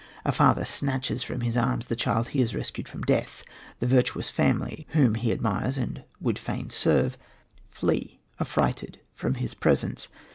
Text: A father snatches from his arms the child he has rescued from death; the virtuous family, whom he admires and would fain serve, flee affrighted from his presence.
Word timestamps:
A 0.25 0.31
father 0.31 0.65
snatches 0.65 1.21
from 1.21 1.41
his 1.41 1.55
arms 1.55 1.85
the 1.85 1.95
child 1.95 2.29
he 2.29 2.39
has 2.39 2.55
rescued 2.55 2.89
from 2.89 3.03
death; 3.03 3.43
the 3.79 3.85
virtuous 3.85 4.31
family, 4.31 4.87
whom 4.93 5.13
he 5.13 5.31
admires 5.31 5.77
and 5.77 6.03
would 6.19 6.39
fain 6.39 6.71
serve, 6.71 7.19
flee 7.69 8.19
affrighted 8.39 8.99
from 9.13 9.35
his 9.35 9.53
presence. 9.53 10.07